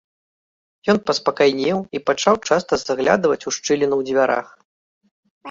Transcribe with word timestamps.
Ён 0.93 0.97
паспакайнеў 1.09 1.77
і 1.99 2.01
пачаў 2.07 2.35
часта 2.47 2.73
заглядваць 2.85 3.37
у 3.37 3.49
шчыліну 3.59 3.95
ў 4.01 4.09
дзвярах. 4.09 4.47